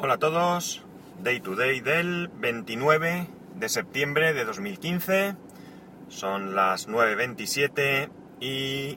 [0.00, 0.80] Hola a todos,
[1.24, 5.34] Day to Day del 29 de septiembre de 2015.
[6.06, 8.08] Son las 9.27
[8.38, 8.96] y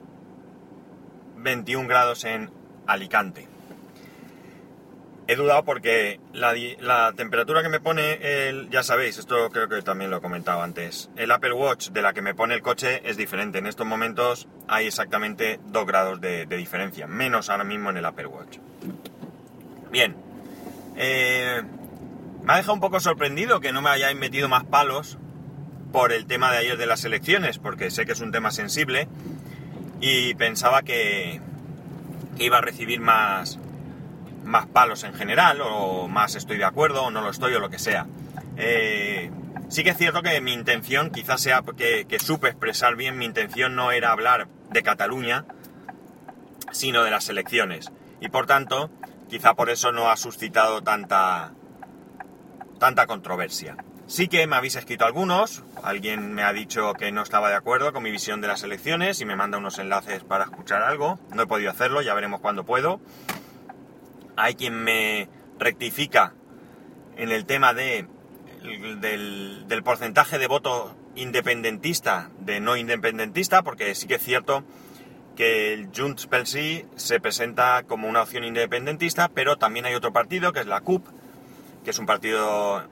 [1.38, 2.50] 21 grados en
[2.86, 3.48] Alicante.
[5.26, 8.70] He dudado porque la, la temperatura que me pone el...
[8.70, 11.10] Ya sabéis, esto creo que también lo he comentado antes.
[11.16, 13.58] El Apple Watch de la que me pone el coche es diferente.
[13.58, 17.08] En estos momentos hay exactamente 2 grados de diferencia.
[17.08, 18.58] Menos ahora mismo en el Apple Watch.
[19.90, 20.30] Bien.
[21.04, 21.60] Eh,
[22.44, 25.18] me ha dejado un poco sorprendido que no me hayáis metido más palos
[25.90, 29.08] por el tema de ayer de las elecciones, porque sé que es un tema sensible
[30.00, 31.40] y pensaba que,
[32.38, 33.58] iba a recibir más,
[34.44, 37.68] más palos en general, o más estoy de acuerdo, o no lo estoy, o lo
[37.68, 38.06] que sea.
[38.56, 39.30] Eh,
[39.68, 43.24] sí que es cierto que mi intención, quizás sea que, que supe expresar bien, mi
[43.24, 45.46] intención no era hablar de Cataluña,
[46.70, 47.90] sino de las elecciones.
[48.20, 48.88] Y por tanto,
[49.32, 51.54] quizá por eso no ha suscitado tanta,
[52.78, 53.78] tanta controversia.
[54.06, 57.94] Sí que me habéis escrito algunos, alguien me ha dicho que no estaba de acuerdo
[57.94, 61.18] con mi visión de las elecciones y me manda unos enlaces para escuchar algo.
[61.34, 63.00] No he podido hacerlo, ya veremos cuándo puedo.
[64.36, 66.34] Hay quien me rectifica
[67.16, 68.06] en el tema de,
[69.00, 74.62] del, del porcentaje de voto independentista de no independentista, porque sí que es cierto
[75.36, 80.12] que el Junts pel Sí se presenta como una opción independentista, pero también hay otro
[80.12, 81.06] partido que es la CUP,
[81.84, 82.82] que es un partido,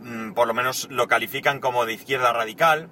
[0.00, 2.88] mm, por lo menos lo califican como de izquierda radical.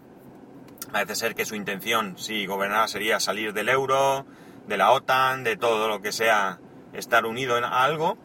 [0.92, 4.24] Parece ser que su intención, si gobernara, sería salir del euro,
[4.66, 6.60] de la OTAN, de todo lo que sea
[6.92, 8.16] estar unido en algo.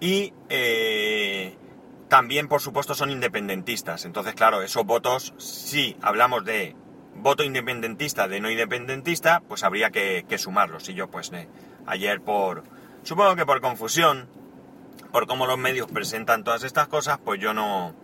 [0.00, 1.56] Y eh,
[2.08, 4.04] también, por supuesto, son independentistas.
[4.04, 6.74] Entonces, claro, esos votos, si hablamos de
[7.20, 10.88] voto independentista de no independentista, pues habría que, que sumarlos.
[10.88, 11.30] Y yo, pues,
[11.86, 12.64] ayer por,
[13.02, 14.28] supongo que por confusión,
[15.12, 17.94] por cómo los medios presentan todas estas cosas, pues yo no,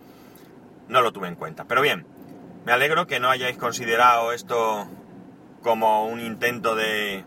[0.87, 1.65] no lo tuve en cuenta.
[1.65, 2.05] Pero bien,
[2.65, 4.87] me alegro que no hayáis considerado esto
[5.61, 7.23] como un intento de,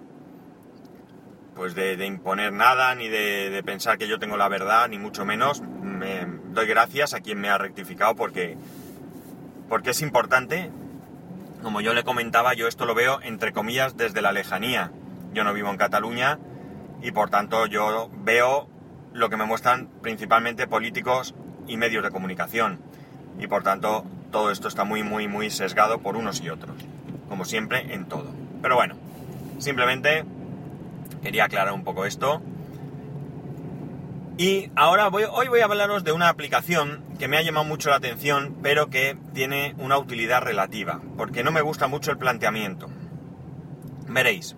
[1.55, 5.25] pues de, de imponer nada, ni de, pensar que yo tengo la verdad, ni mucho
[5.25, 5.61] menos.
[5.61, 8.57] Me doy gracias a quien me ha rectificado porque,
[9.69, 10.71] porque es importante
[11.63, 14.91] como yo le comentaba, yo esto lo veo entre comillas desde la lejanía.
[15.33, 16.39] Yo no vivo en Cataluña
[17.03, 18.69] y por tanto yo veo
[19.13, 21.35] lo que me muestran principalmente políticos
[21.67, 22.81] y medios de comunicación.
[23.39, 26.77] Y por tanto todo esto está muy, muy, muy sesgado por unos y otros.
[27.29, 28.31] Como siempre en todo.
[28.63, 28.97] Pero bueno,
[29.59, 30.25] simplemente
[31.23, 32.43] quería aclarar un poco esto.
[34.37, 37.91] Y ahora voy, hoy voy a hablaros de una aplicación que me ha llamado mucho
[37.91, 42.89] la atención, pero que tiene una utilidad relativa, porque no me gusta mucho el planteamiento.
[44.09, 44.57] Veréis,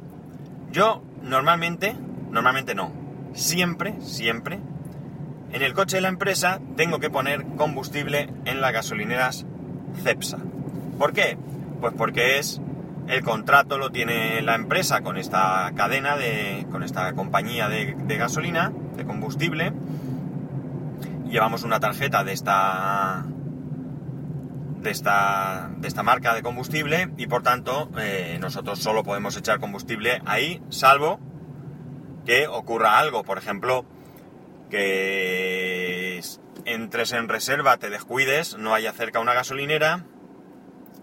[0.71, 1.97] yo normalmente,
[2.31, 2.93] normalmente no,
[3.35, 4.61] siempre, siempre,
[5.53, 9.45] en el coche de la empresa tengo que poner combustible en las gasolineras
[10.05, 10.39] CEPSA.
[11.01, 11.37] ¿Por qué?
[11.81, 12.61] Pues porque es
[13.09, 16.65] el contrato lo tiene la empresa con esta cadena de.
[16.71, 19.73] con esta compañía de, de gasolina, de combustible.
[21.33, 23.25] Llevamos una tarjeta de esta.
[24.83, 25.71] de esta.
[25.79, 27.11] de esta marca de combustible.
[27.17, 31.19] Y por tanto, eh, nosotros solo podemos echar combustible ahí, salvo
[32.27, 33.25] que ocurra algo.
[33.25, 33.87] Por ejemplo,
[34.69, 36.21] que
[36.67, 40.05] entres en reserva, te descuides, no haya cerca una gasolinera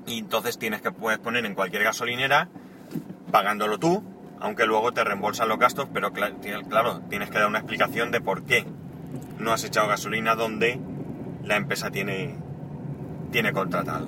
[0.06, 2.50] y entonces tienes que puedes poner en cualquier gasolinera
[3.32, 4.04] pagándolo tú,
[4.40, 8.44] aunque luego te reembolsan los gastos, pero claro, tienes que dar una explicación de por
[8.44, 8.66] qué
[9.40, 10.80] no has echado gasolina donde
[11.44, 12.36] la empresa tiene,
[13.32, 14.08] tiene contratado.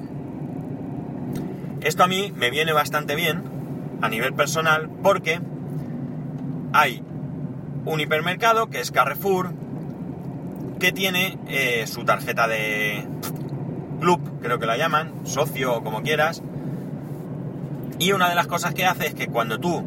[1.81, 3.43] Esto a mí me viene bastante bien
[4.01, 5.39] a nivel personal porque
[6.73, 7.03] hay
[7.85, 9.53] un hipermercado que es Carrefour
[10.79, 13.07] que tiene eh, su tarjeta de
[13.99, 16.41] club, creo que la llaman, socio o como quieras.
[17.99, 19.83] Y una de las cosas que hace es que cuando tú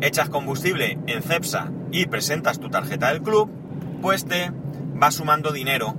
[0.00, 3.48] echas combustible en Cepsa y presentas tu tarjeta del club,
[4.04, 4.52] pues te
[5.02, 5.94] va sumando dinero.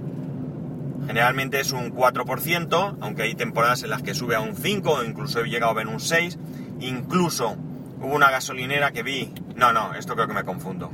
[1.07, 5.03] Generalmente es un 4%, aunque hay temporadas en las que sube a un 5 o
[5.03, 6.37] incluso he llegado a ver un 6.
[6.81, 7.57] Incluso
[7.99, 9.33] hubo una gasolinera que vi...
[9.55, 10.91] No, no, esto creo que me confundo.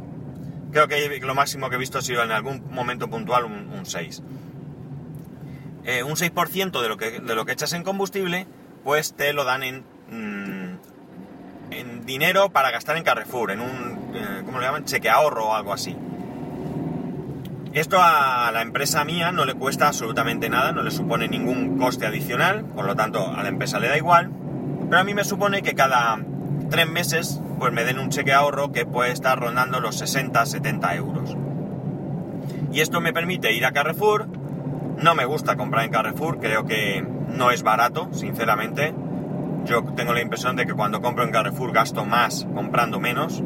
[0.72, 3.86] Creo que lo máximo que he visto ha sido en algún momento puntual un, un
[3.86, 4.24] 6
[5.84, 8.48] eh, un 6% de lo, que, de lo que echas en combustible,
[8.86, 14.44] pues te lo dan en, mm, en dinero para gastar en Carrefour, en un, eh,
[14.46, 14.86] ¿cómo lo llaman?
[14.86, 15.98] Cheque ahorro o algo así.
[17.74, 22.06] Esto a la empresa mía no le cuesta absolutamente nada, no le supone ningún coste
[22.06, 24.30] adicional, por lo tanto a la empresa le da igual,
[24.90, 26.20] pero a mí me supone que cada
[26.70, 31.38] tres meses pues me den un cheque ahorro que puede estar rondando los 60-70 euros.
[32.74, 34.28] Y esto me permite ir a Carrefour.
[34.98, 38.94] No me gusta comprar en Carrefour, creo que no es barato, sinceramente.
[39.64, 43.44] Yo tengo la impresión de que cuando compro en Carrefour gasto más comprando menos,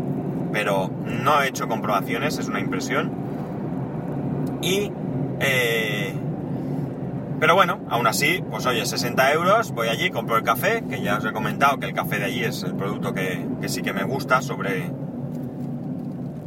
[0.52, 3.25] pero no he hecho comprobaciones, es una impresión.
[4.68, 6.14] Eh,
[7.40, 11.18] pero bueno, aún así, pues oye, 60 euros, voy allí, compro el café, que ya
[11.18, 14.04] os he comentado que el café de allí es el producto que, sí que me
[14.04, 14.90] gusta sobre,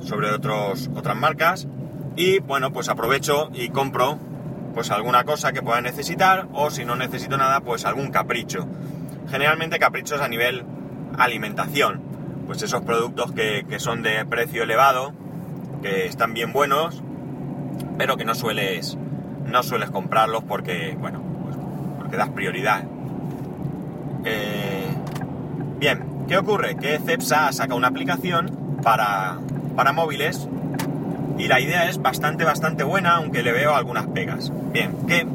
[0.01, 1.69] sobre otros, otras marcas.
[2.17, 4.19] Y bueno, pues aprovecho y compro
[4.75, 8.67] pues alguna cosa que pueda necesitar o si no necesito nada, pues algún capricho.
[9.31, 10.65] Generalmente caprichos a nivel
[11.17, 12.03] alimentación.
[12.47, 15.13] Pues esos productos que son de precio elevado,
[15.83, 17.03] que están bien buenos,
[17.97, 18.97] pero que no sueles
[19.47, 21.57] no sueles comprarlos porque, bueno, pues
[21.99, 22.85] porque das prioridad.
[24.25, 24.87] Eh,
[25.79, 26.77] bien, ¿qué ocurre?
[26.77, 29.39] Que Cepsa saca una aplicación para,
[29.75, 30.49] para móviles
[31.39, 34.53] y la idea es bastante, bastante buena, aunque le veo algunas pegas.
[34.73, 35.27] Bien, que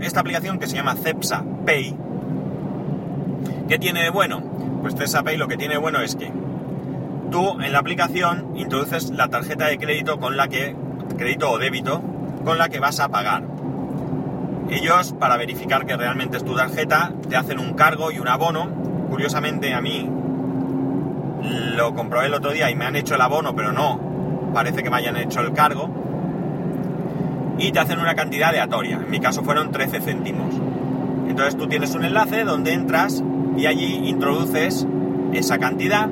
[0.00, 1.96] esta aplicación que se llama Cepsa Pay,
[3.68, 4.40] ¿qué tiene de bueno?
[4.82, 6.30] Pues Cepsa Pay lo que tiene de bueno es que
[7.30, 10.76] tú en la aplicación introduces la tarjeta de crédito con la que,
[11.22, 12.02] crédito o débito,
[12.44, 13.44] con la que vas a pagar.
[14.68, 18.68] Ellos, para verificar que realmente es tu tarjeta, te hacen un cargo y un abono.
[19.08, 20.10] Curiosamente, a mí
[21.76, 24.00] lo comprobé el otro día y me han hecho el abono, pero no
[24.52, 25.88] parece que me hayan hecho el cargo.
[27.58, 28.96] Y te hacen una cantidad aleatoria.
[28.96, 30.52] En mi caso fueron 13 céntimos.
[31.28, 33.22] Entonces tú tienes un enlace donde entras
[33.56, 34.88] y allí introduces
[35.32, 36.08] esa cantidad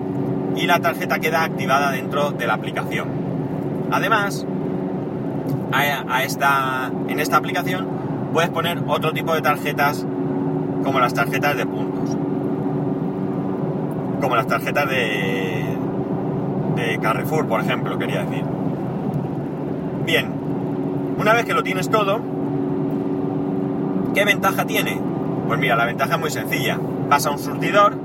[0.55, 3.09] y la tarjeta queda activada dentro de la aplicación.
[3.91, 4.47] Además,
[5.73, 7.87] a, esta, en esta aplicación
[8.33, 10.07] puedes poner otro tipo de tarjetas
[10.85, 12.17] como las tarjetas de puntos.
[14.21, 15.77] Como las tarjetas de,
[16.77, 18.45] de Carrefour, por ejemplo, quería decir.
[20.05, 20.33] Bien,
[21.19, 22.21] una vez que lo tienes todo,
[24.15, 25.01] ¿qué ventaja tiene?
[25.47, 26.79] Pues mira, la ventaja es muy sencilla.
[27.09, 27.97] Vas a un surtidor,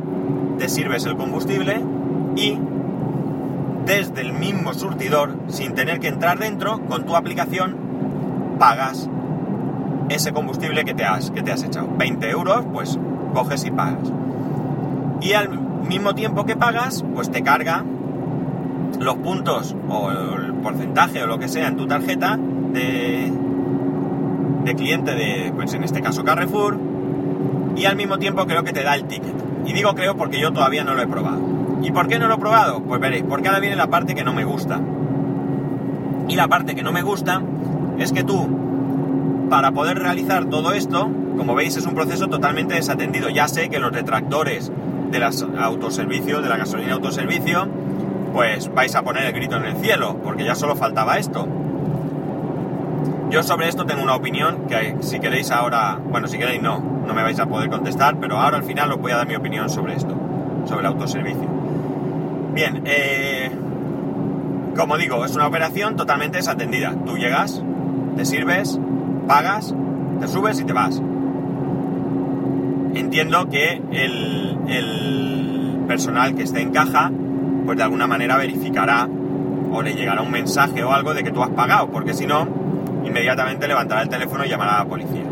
[0.57, 1.81] te sirves el combustible
[2.35, 2.57] y
[3.85, 7.75] desde el mismo surtidor, sin tener que entrar dentro, con tu aplicación
[8.57, 9.09] pagas
[10.09, 11.89] ese combustible que te has, que te has echado.
[11.97, 12.97] 20 euros, pues
[13.33, 14.11] coges y pagas.
[15.21, 17.83] Y al mismo tiempo que pagas, pues te carga
[18.99, 23.31] los puntos o el porcentaje o lo que sea en tu tarjeta de,
[24.63, 26.79] de cliente de, pues en este caso Carrefour,
[27.75, 29.35] y al mismo tiempo creo que te da el ticket.
[29.65, 31.54] Y digo creo porque yo todavía no lo he probado.
[31.85, 32.81] ¿Y por qué no lo he probado?
[32.81, 34.81] Pues veréis, porque ahora viene la parte que no me gusta.
[36.27, 37.43] Y la parte que no me gusta
[37.99, 38.47] es que tú,
[39.51, 43.29] para poder realizar todo esto, como veis es un proceso totalmente desatendido.
[43.29, 44.71] Ya sé que los detractores
[45.11, 47.67] de las autoservicios, de la gasolina autoservicio,
[48.33, 51.47] pues vais a poner el grito en el cielo, porque ya solo faltaba esto.
[53.29, 57.13] Yo sobre esto tengo una opinión que si queréis ahora, bueno, si queréis no, no
[57.13, 59.69] me vais a poder contestar, pero ahora al final os voy a dar mi opinión
[59.69, 60.15] sobre esto,
[60.65, 61.64] sobre el autoservicio.
[62.55, 63.51] Bien, eh,
[64.77, 66.95] como digo, es una operación totalmente desatendida.
[67.05, 67.61] Tú llegas,
[68.15, 68.79] te sirves,
[69.27, 69.75] pagas,
[70.21, 71.01] te subes y te vas.
[72.93, 77.11] Entiendo que el, el personal que esté en caja,
[77.65, 79.09] pues de alguna manera verificará
[79.73, 82.47] o le llegará un mensaje o algo de que tú has pagado, porque si no,
[83.03, 85.25] inmediatamente levantará el teléfono y llamará a la policía.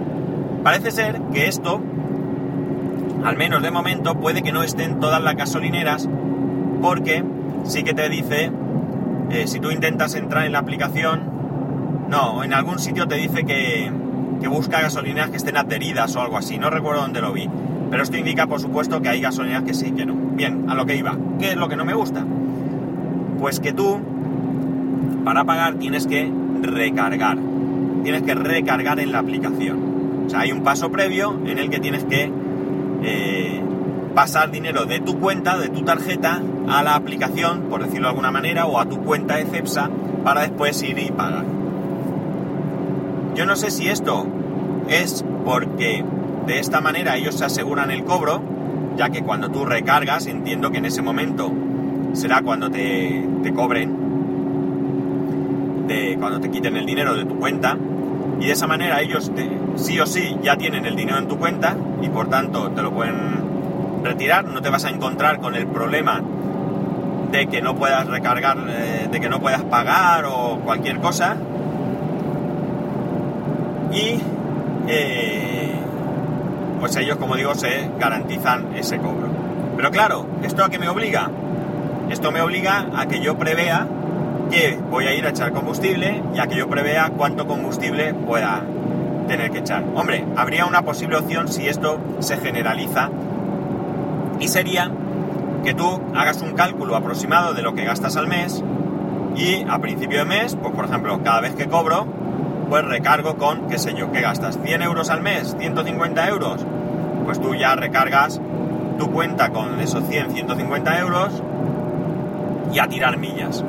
[0.61, 1.81] Parece ser que esto,
[3.23, 6.09] al menos de momento, puede que no estén todas las gasolineras
[6.83, 7.23] porque
[7.63, 8.51] sí que te dice,
[9.29, 11.21] eh, si tú intentas entrar en la aplicación,
[12.09, 13.89] no, en algún sitio te dice que,
[14.41, 17.49] que busca gasolineras que estén adheridas o algo así, no recuerdo dónde lo vi.
[17.89, 20.13] Pero esto indica, por supuesto, que hay gasolineras que sí, que no.
[20.13, 21.17] Bien, a lo que iba.
[21.39, 22.25] ¿Qué es lo que no me gusta?
[23.39, 24.01] Pues que tú,
[25.23, 26.29] para pagar, tienes que
[26.61, 27.37] recargar.
[28.03, 30.25] Tienes que recargar en la aplicación.
[30.25, 32.29] O sea, hay un paso previo en el que tienes que
[33.03, 33.61] eh,
[34.13, 38.31] pasar dinero de tu cuenta, de tu tarjeta, a la aplicación, por decirlo de alguna
[38.31, 39.89] manera, o a tu cuenta de CEPSA
[40.23, 41.45] para después ir y pagar.
[43.35, 44.25] Yo no sé si esto
[44.87, 46.05] es porque
[46.45, 48.41] de esta manera ellos se aseguran el cobro,
[48.97, 51.51] ya que cuando tú recargas, entiendo que en ese momento
[52.13, 54.03] será cuando te, te cobren,
[55.87, 57.77] de, cuando te quiten el dinero de tu cuenta,
[58.39, 59.31] y de esa manera ellos
[59.75, 62.91] sí o sí ya tienen el dinero en tu cuenta y por tanto te lo
[62.91, 63.42] pueden
[64.03, 66.21] retirar, no te vas a encontrar con el problema
[67.31, 71.35] de que no puedas recargar, eh, de que no puedas pagar o cualquier cosa.
[73.91, 74.19] Y
[74.87, 75.73] eh,
[76.79, 79.29] pues ellos, como digo, se garantizan ese cobro.
[79.75, 81.29] Pero claro, ¿esto a qué me obliga?
[82.09, 83.87] Esto me obliga a que yo prevea
[84.51, 88.61] que voy a ir a echar combustible y a que yo prevea cuánto combustible pueda
[89.27, 89.83] tener que echar.
[89.95, 93.09] Hombre, habría una posible opción si esto se generaliza
[94.47, 94.91] sería
[95.63, 98.63] que tú hagas un cálculo aproximado de lo que gastas al mes
[99.35, 102.05] y a principio de mes, pues por ejemplo, cada vez que cobro,
[102.69, 104.59] pues recargo con, qué sé yo, ¿qué gastas?
[104.59, 105.55] ¿100 euros al mes?
[105.57, 106.65] ¿150 euros?
[107.25, 108.41] Pues tú ya recargas
[108.97, 111.41] tu cuenta con esos 100, 150 euros
[112.71, 113.63] y a tirar millas.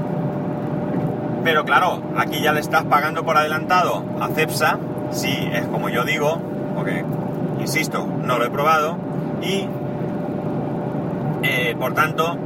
[1.44, 4.78] Pero claro, aquí ya le estás pagando por adelantado a Cepsa,
[5.10, 6.40] si es como yo digo,
[6.74, 7.04] porque,
[7.60, 8.96] insisto, no lo he probado,
[9.42, 9.68] y
[11.44, 12.38] eh, por tanto,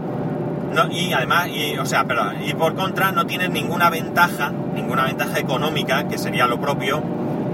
[0.90, 5.38] y además, y, o sea, pero, y por contra no tienes ninguna ventaja, ninguna ventaja
[5.38, 7.00] económica, que sería lo propio,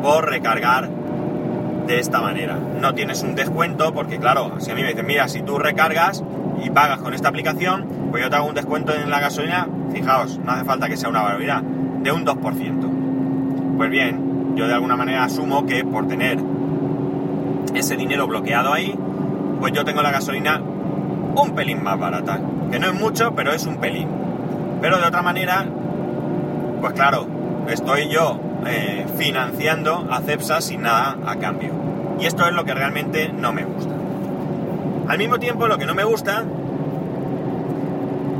[0.02, 0.88] por recargar
[1.86, 2.58] de esta manera.
[2.80, 6.24] No tienes un descuento, porque claro, si a mí me dicen, mira, si tú recargas
[6.62, 10.38] y pagas con esta aplicación, pues yo te hago un descuento en la gasolina, fijaos,
[10.38, 13.76] no hace falta que sea una barbaridad, de un 2%.
[13.76, 16.38] Pues bien, yo de alguna manera asumo que por tener
[17.74, 18.94] ese dinero bloqueado ahí,
[19.60, 20.60] pues yo tengo la gasolina
[21.36, 22.40] un pelín más barata.
[22.70, 24.08] Que no es mucho, pero es un pelín.
[24.80, 25.64] Pero de otra manera,
[26.80, 27.26] pues claro,
[27.68, 31.72] estoy yo eh, financiando a Cepsa sin nada a cambio.
[32.20, 33.94] Y esto es lo que realmente no me gusta.
[35.08, 36.44] Al mismo tiempo, lo que no me gusta,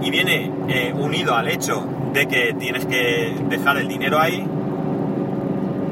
[0.02, 4.46] y viene eh, unido al hecho de que tienes que dejar el dinero ahí,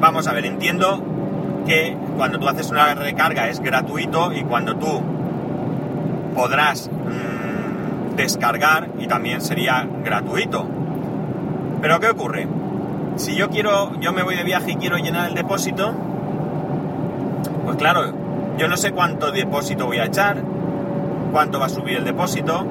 [0.00, 1.02] vamos a ver, entiendo
[1.66, 5.00] que cuando tú haces una recarga es gratuito y cuando tú
[6.34, 10.66] podrás mmm, descargar y también sería gratuito.
[11.80, 12.46] Pero ¿qué ocurre?
[13.16, 15.92] Si yo quiero, yo me voy de viaje y quiero llenar el depósito,
[17.64, 18.12] pues claro,
[18.58, 20.42] yo no sé cuánto depósito voy a echar,
[21.32, 22.66] cuánto va a subir el depósito,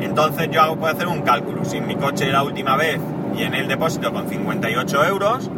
[0.00, 1.64] entonces yo hago, puedo hacer un cálculo.
[1.64, 3.00] Si mi coche la última vez
[3.36, 5.50] en el depósito con 58 euros,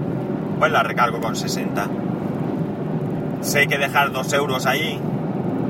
[0.58, 1.88] pues la recargo con 60.
[3.40, 5.00] Sé que dejar 2 euros ahí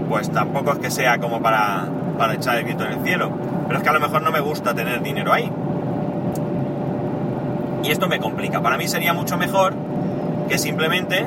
[0.09, 1.87] pues tampoco es que sea como para,
[2.19, 3.31] para echar el grito en el cielo.
[3.67, 5.51] Pero es que a lo mejor no me gusta tener dinero ahí.
[7.83, 8.63] Y esto me complica.
[8.63, 9.75] Para mí sería mucho mejor
[10.49, 11.27] que simplemente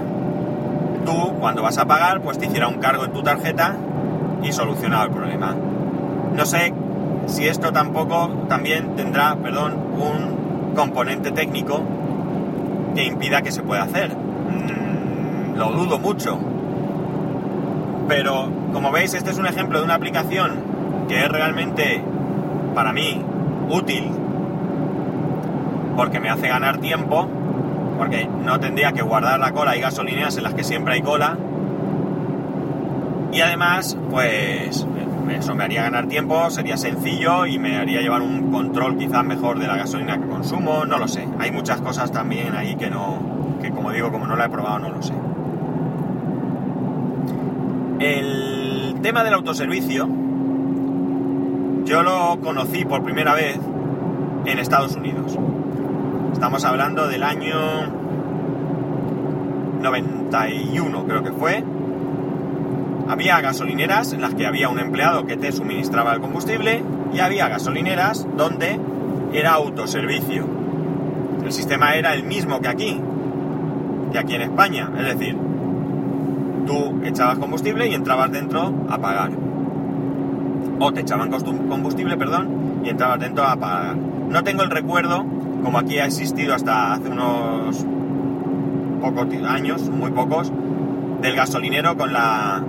[1.06, 3.76] tú, cuando vas a pagar, pues te hiciera un cargo en tu tarjeta
[4.44, 5.56] y solucionado el problema.
[6.36, 6.74] No sé
[7.28, 11.82] si esto tampoco también tendrá, perdón, un componente técnico
[12.96, 14.16] que impida que se pueda hacer.
[14.16, 16.40] Mm, lo dudo mucho.
[18.08, 20.52] Pero como veis, este es un ejemplo de una aplicación
[21.08, 22.02] que es realmente,
[22.76, 23.22] para mí,
[23.70, 24.12] útil,
[25.96, 27.28] porque me hace ganar tiempo,
[27.98, 29.72] porque no tendría que guardar la cola.
[29.72, 31.38] Hay gasolineras en las que siempre hay cola.
[33.32, 34.86] Y además, pues
[35.38, 39.60] eso me haría ganar tiempo, sería sencillo y me haría llevar un control quizás mejor
[39.60, 41.28] de la gasolina que consumo, no lo sé.
[41.40, 43.20] Hay muchas cosas también ahí que no,
[43.62, 45.14] que como digo, como no la he probado, no lo sé.
[48.00, 48.57] El
[49.02, 50.08] tema del autoservicio,
[51.86, 53.58] yo lo conocí por primera vez
[54.46, 55.38] en Estados Unidos.
[56.34, 57.56] Estamos hablando del año
[59.82, 61.64] 91, creo que fue.
[63.08, 67.48] Había gasolineras en las que había un empleado que te suministraba el combustible y había
[67.48, 68.80] gasolineras donde
[69.34, 70.46] era autoservicio.
[71.46, 73.00] El sistema era el mismo que aquí,
[74.12, 74.92] que aquí en España.
[74.98, 75.38] Es decir,
[76.68, 79.32] tú echabas combustible y entrabas dentro a pagar.
[80.80, 83.96] O te echaban combustible, perdón, y entrabas dentro a pagar.
[83.96, 85.26] No tengo el recuerdo,
[85.64, 87.84] como aquí ha existido hasta hace unos
[89.02, 90.52] pocos años, muy pocos,
[91.22, 92.64] del gasolinero con la,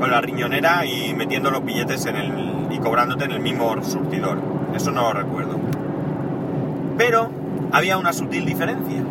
[0.00, 4.38] con la riñonera y metiendo los billetes en el, y cobrándote en el mismo surtidor.
[4.74, 5.58] Eso no lo recuerdo.
[6.98, 7.30] Pero
[7.70, 9.02] había una sutil diferencia.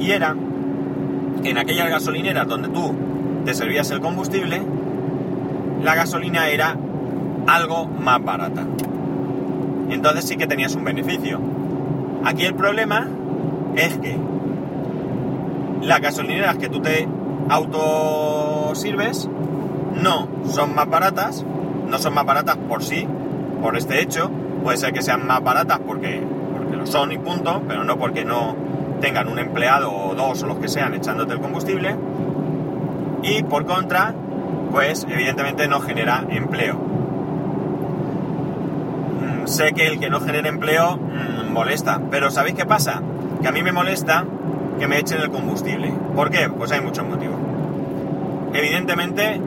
[0.00, 0.34] Y era
[1.42, 2.94] que en aquellas gasolineras donde tú
[3.44, 4.62] te servías el combustible,
[5.82, 6.76] la gasolina era
[7.46, 8.64] algo más barata.
[9.90, 11.40] Entonces sí que tenías un beneficio.
[12.24, 13.08] Aquí el problema
[13.76, 14.16] es que
[15.82, 17.08] las gasolineras que tú te
[17.48, 19.28] autosirves
[20.00, 21.44] no son más baratas,
[21.88, 23.06] no son más baratas por sí,
[23.60, 24.30] por este hecho,
[24.62, 26.22] puede ser que sean más baratas porque,
[26.56, 28.54] porque lo son y punto, pero no porque no
[29.00, 31.96] tengan un empleado o dos o los que sean echándote el combustible,
[33.22, 34.14] y por contra,
[34.70, 36.74] pues evidentemente no genera empleo.
[39.20, 43.02] Mm, sé que el que no genera empleo mm, molesta, pero ¿sabéis qué pasa?
[43.40, 44.24] Que a mí me molesta
[44.78, 45.92] que me echen el combustible.
[46.14, 46.48] ¿Por qué?
[46.48, 47.36] Pues hay muchos motivos.
[48.54, 49.40] Evidentemente,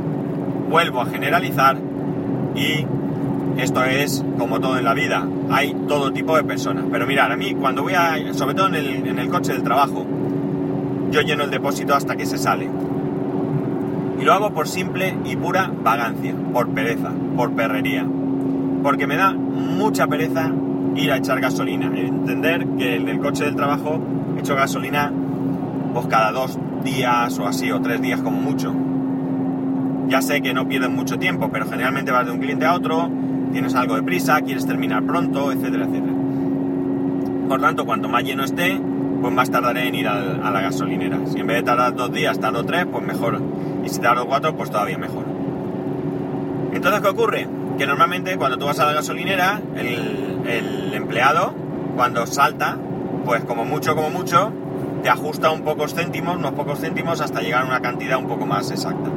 [0.70, 1.77] vuelvo a generalizar
[2.55, 2.86] y
[3.58, 6.86] esto es como todo en la vida, hay todo tipo de personas.
[6.91, 10.05] Pero mirad, a mí cuando voy a, sobre todo en el coche del trabajo,
[11.12, 12.70] yo lleno el depósito hasta que se sale.
[14.19, 18.05] Y lo hago por simple y pura vagancia, por pereza, por perrería.
[18.84, 20.51] Porque me da mucha pereza
[20.95, 21.88] ir a echar gasolina.
[21.88, 24.00] Entender que en el coche del trabajo
[24.38, 25.12] echo gasolina
[25.93, 28.74] pues cada dos días o así, o tres días como mucho.
[30.07, 33.10] Ya sé que no pierden mucho tiempo, pero generalmente vas de un cliente a otro,
[33.51, 36.13] tienes algo de prisa, quieres terminar pronto, etcétera, etcétera.
[37.48, 38.79] Por tanto, cuanto más lleno esté,
[39.22, 41.19] pues más tardaré en ir a, la gasolinera.
[41.25, 43.41] Si en vez de tardar dos días, tardo tres, pues mejor.
[43.86, 45.24] Y si tardo cuatro, pues todavía mejor.
[46.74, 47.48] Entonces, ¿qué ocurre?
[47.77, 51.54] Que normalmente cuando tú vas a la gasolinera, el, el empleado,
[51.96, 52.77] cuando salta,
[53.24, 54.51] pues como mucho, como mucho,
[55.04, 58.46] te ajusta un pocos céntimos, unos pocos céntimos, hasta llegar a una cantidad un poco
[58.46, 59.10] más exacta.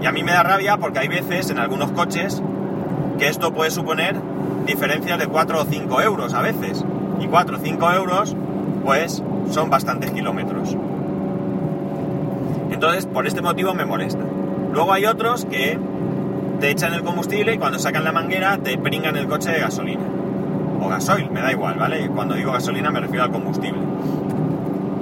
[0.00, 2.42] Y a mí me da rabia porque hay veces en algunos coches
[3.18, 4.16] que esto puede suponer
[4.66, 6.84] diferencias de 4 o 5 euros a veces.
[7.20, 8.36] Y 4 o 5 euros,
[8.84, 10.76] pues son bastantes kilómetros.
[12.74, 14.24] Entonces, por este motivo me molesta.
[14.72, 15.78] Luego hay otros que
[16.60, 20.02] te echan el combustible y cuando sacan la manguera te pringan el coche de gasolina.
[20.82, 22.08] O gasoil, me da igual, ¿vale?
[22.08, 23.80] Cuando digo gasolina me refiero al combustible.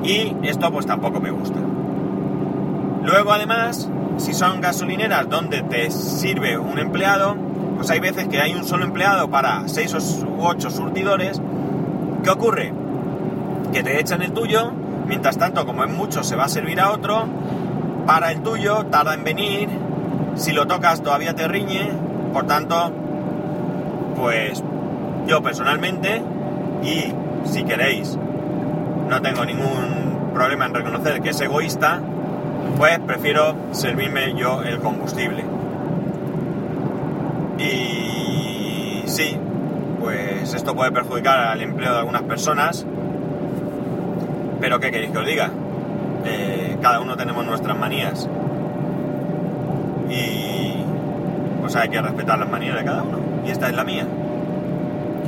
[0.05, 1.59] Y esto pues tampoco me gusta.
[3.05, 3.89] Luego además,
[4.19, 7.37] si son gasolineras donde te sirve un empleado,
[7.77, 11.41] pues hay veces que hay un solo empleado para 6 u 8 surtidores.
[12.23, 12.75] ¿Qué ocurre?
[13.73, 14.73] Que te echan el tuyo,
[15.07, 17.27] mientras tanto como es mucho se va a servir a otro,
[18.07, 19.69] para el tuyo, tarda en venir,
[20.35, 21.91] si lo tocas todavía te riñe,
[22.33, 22.93] por tanto,
[24.17, 24.63] pues
[25.27, 26.23] yo personalmente,
[26.83, 27.13] y
[27.45, 28.19] si queréis
[29.09, 32.01] no tengo ningún problema en reconocer que es egoísta,
[32.79, 35.45] pues prefiero servirme yo el combustible.
[37.59, 39.37] Y sí,
[40.01, 42.87] pues esto puede perjudicar al empleo de algunas personas,
[44.61, 45.51] pero ¿qué queréis que os diga?
[46.25, 48.29] Eh, cada uno tenemos nuestras manías
[50.09, 50.75] y
[51.61, 54.07] pues hay que respetar las manías de cada uno y esta es la mía.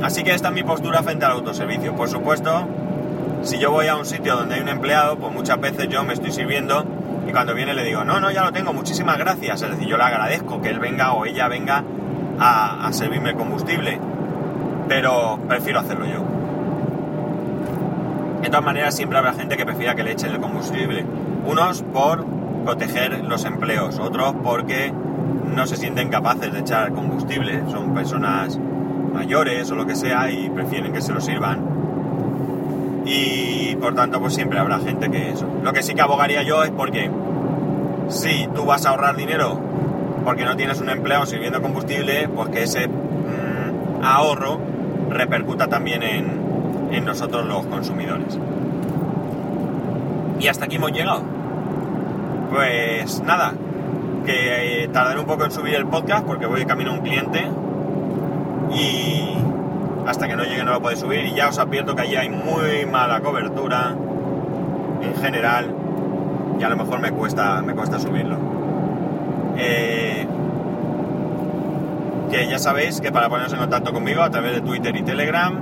[0.01, 1.95] Así que esta es mi postura frente al autoservicio.
[1.95, 2.67] Por supuesto,
[3.43, 6.13] si yo voy a un sitio donde hay un empleado, pues muchas veces yo me
[6.13, 6.85] estoy sirviendo
[7.27, 9.61] y cuando viene le digo, no, no, ya lo tengo, muchísimas gracias.
[9.61, 11.83] Es decir, yo le agradezco que él venga o ella venga
[12.39, 13.99] a, servirme combustible,
[14.87, 16.34] pero prefiero hacerlo yo.
[18.55, 21.05] Todas maneras, siempre habrá gente que prefiera que le echen el combustible.
[21.45, 22.25] Unos por
[22.63, 24.93] proteger los empleos, otros porque
[25.53, 28.57] no se sienten capaces de echar combustible, son personas
[29.13, 31.65] mayores o lo que sea y prefieren que se lo sirvan
[33.03, 35.45] y por tanto pues siempre habrá gente que eso.
[35.61, 37.11] Lo que sí que abogaría yo es porque
[38.07, 39.59] si tú vas a ahorrar dinero
[40.23, 44.61] porque no tienes un empleado sirviendo combustible, pues que ese mm, ahorro
[45.09, 46.44] repercuta también en,
[47.05, 48.37] nosotros los consumidores.
[50.39, 51.21] Y hasta aquí hemos llegado.
[52.51, 53.53] Pues nada,
[54.25, 57.45] que eh, tardaré un poco en subir el podcast porque voy camino a un cliente
[58.73, 59.35] y
[60.07, 62.29] hasta que no llegue no lo puede subir y ya os advierto que allí hay
[62.29, 63.95] muy mala cobertura
[65.01, 65.73] en general
[66.59, 68.37] y a lo mejor me cuesta, me cuesta subirlo.
[69.57, 70.27] Eh,
[72.31, 75.59] que ya sabéis que para poneros en contacto conmigo a través de Twitter y Telegram,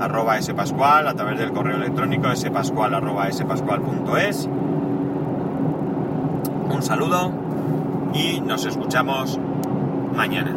[0.00, 4.48] arroba spascual, a través del correo electrónico spascual arroba spascual.es.
[6.70, 7.32] Un saludo
[8.14, 9.38] y nos escuchamos
[10.14, 10.54] mañana.